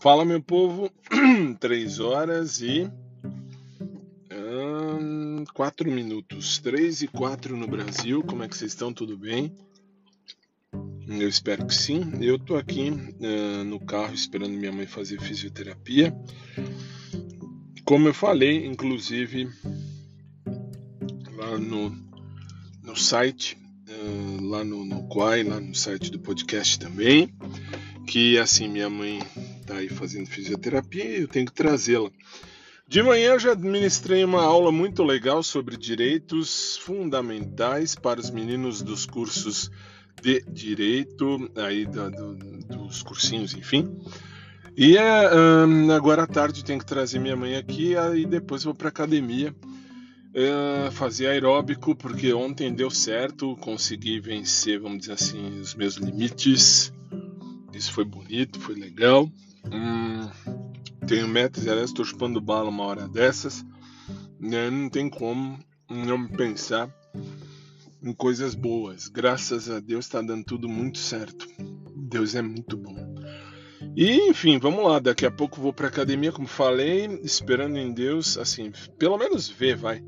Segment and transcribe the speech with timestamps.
[0.00, 0.92] Fala, meu povo,
[1.58, 2.88] três horas e
[4.32, 8.22] hum, quatro minutos, três e quatro no Brasil.
[8.22, 8.92] Como é que vocês estão?
[8.92, 9.52] Tudo bem?
[11.08, 12.12] Eu espero que sim.
[12.20, 16.16] Eu tô aqui uh, no carro esperando minha mãe fazer fisioterapia.
[17.84, 19.48] Como eu falei, inclusive
[21.34, 21.90] lá no,
[22.84, 23.58] no site,
[23.88, 27.34] uh, lá no, no Quai, lá no site do podcast também,
[28.06, 29.18] que assim minha mãe
[29.68, 32.10] está aí fazendo fisioterapia e eu tenho que trazê-la.
[32.86, 39.04] De manhã já administrei uma aula muito legal sobre direitos fundamentais para os meninos dos
[39.04, 39.70] cursos
[40.22, 44.00] de direito, aí do, do, dos cursinhos, enfim.
[44.74, 45.26] E é,
[45.94, 49.54] agora à tarde tenho que trazer minha mãe aqui, aí depois vou para academia
[50.92, 56.92] fazer aeróbico, porque ontem deu certo, consegui vencer, vamos dizer assim, os meus limites.
[57.72, 59.30] Isso foi bonito, foi legal.
[59.72, 60.28] Hum,
[61.06, 63.64] tenho metas, aliás, estou chupando bala uma hora dessas.
[64.40, 64.70] Né?
[64.70, 66.90] Não tem como não pensar
[68.02, 69.08] em coisas boas.
[69.08, 71.46] Graças a Deus está dando tudo muito certo.
[71.94, 72.96] Deus é muito bom.
[73.96, 74.98] E enfim, vamos lá.
[74.98, 79.76] Daqui a pouco vou para academia, como falei, esperando em Deus, assim, pelo menos ver,
[79.76, 80.02] vai.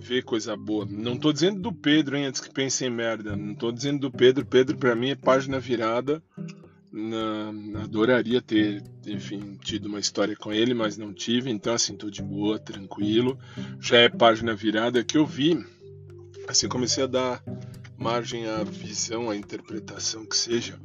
[0.00, 0.86] Ver coisa boa.
[0.88, 3.36] Não tô dizendo do Pedro, hein, antes que pense em merda.
[3.36, 4.46] Não tô dizendo do Pedro.
[4.46, 6.22] Pedro para mim é página virada
[7.82, 12.22] adoraria ter, enfim, tido uma história com ele, mas não tive, então assim, tô de
[12.22, 13.38] boa, tranquilo.
[13.80, 15.64] Já é página virada que eu vi,
[16.48, 17.42] assim, comecei a dar
[17.96, 20.80] margem à visão, à interpretação que seja,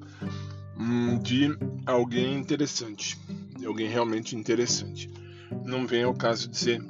[0.78, 3.18] hum, de alguém interessante,
[3.58, 5.10] de alguém realmente interessante.
[5.66, 6.84] Não vem ao caso dizer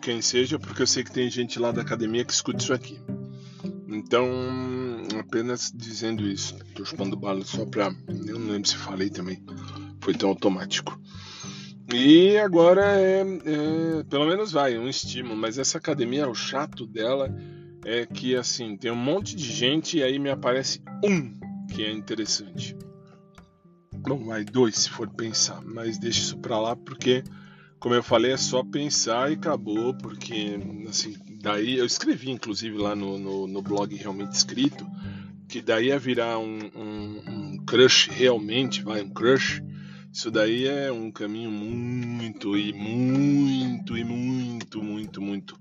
[0.00, 3.00] quem seja, porque eu sei que tem gente lá da academia que escuta isso aqui.
[3.94, 4.28] Então,
[5.20, 6.58] apenas dizendo isso.
[6.74, 7.94] Tô chupando bala só pra.
[8.26, 9.40] Eu não lembro se falei também.
[10.00, 11.00] Foi tão automático.
[11.92, 15.36] E agora é, é, Pelo menos vai, um estímulo.
[15.36, 17.32] Mas essa academia, o chato dela
[17.84, 21.38] é que assim, tem um monte de gente e aí me aparece um
[21.72, 22.76] que é interessante.
[23.92, 27.22] Bom, vai dois se for pensar, mas deixa isso pra lá porque,
[27.78, 32.96] como eu falei, é só pensar e acabou, porque assim, daí eu escrevi inclusive lá
[32.96, 34.84] no, no, no blog realmente escrito
[35.48, 39.62] que daí ia virar um, um, um crush realmente, vai, um crush,
[40.12, 45.52] isso daí é um caminho muito e muito e muito, muito, muito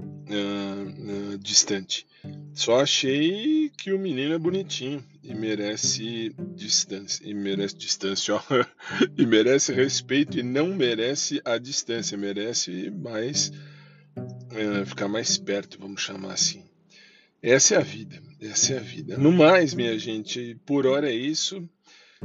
[0.00, 2.06] uh, uh, distante.
[2.52, 7.26] Só achei que o menino é bonitinho e merece distância.
[7.26, 8.40] E merece distância, ó.
[9.16, 12.18] e merece respeito e não merece a distância.
[12.18, 13.50] Merece mais.
[14.50, 16.64] Uh, ficar mais perto, vamos chamar assim.
[17.42, 19.16] Essa é a vida, essa é a vida.
[19.16, 21.66] No mais, minha gente, por hora é isso.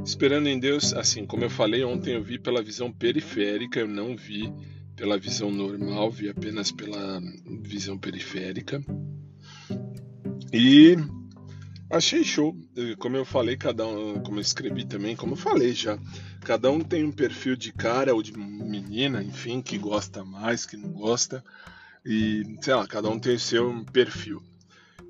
[0.03, 4.17] Esperando em Deus, assim, como eu falei ontem, eu vi pela visão periférica, eu não
[4.17, 4.51] vi
[4.95, 7.21] pela visão normal, vi apenas pela
[7.61, 8.83] visão periférica.
[10.51, 10.97] E
[11.89, 12.55] achei show.
[12.99, 15.97] Como eu falei, cada um, como eu escrevi também, como eu falei já,
[16.41, 20.75] cada um tem um perfil de cara ou de menina, enfim, que gosta mais, que
[20.75, 21.43] não gosta.
[22.05, 24.41] E, sei lá, cada um tem o seu perfil.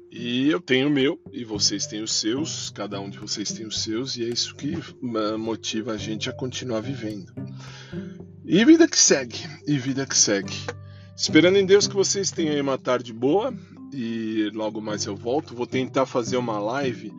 [0.09, 3.66] E eu tenho o meu, e vocês têm os seus, cada um de vocês tem
[3.66, 4.78] os seus, e é isso que
[5.38, 7.33] motiva a gente a continuar vivendo.
[8.45, 10.56] E vida que segue, e vida que segue.
[11.17, 13.53] Esperando em Deus que vocês tenham uma tarde boa,
[13.91, 15.53] e logo mais eu volto.
[15.53, 17.12] Vou tentar fazer uma live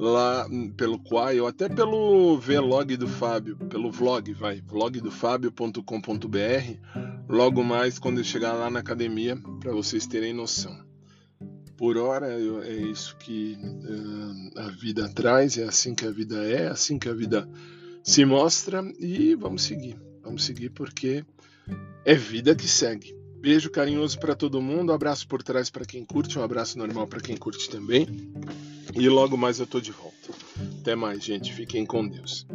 [0.00, 7.98] lá pelo Quai, ou até pelo vlog do Fábio, pelo vlog, vai, vlogdofabio.com.br, logo mais
[7.98, 10.88] quando eu chegar lá na academia, para vocês terem noção
[11.76, 12.28] por hora
[12.66, 16.98] é isso que uh, a vida traz, é assim que a vida é, é assim
[16.98, 17.48] que a vida
[18.04, 19.98] se mostra e vamos seguir.
[20.22, 21.24] Vamos seguir porque
[22.04, 23.16] é vida que segue.
[23.40, 27.20] Beijo carinhoso para todo mundo, abraço por trás para quem curte, um abraço normal para
[27.20, 28.06] quem curte também.
[28.94, 30.30] E logo mais eu tô de volta.
[30.80, 31.52] Até mais, gente.
[31.52, 32.46] Fiquem com Deus.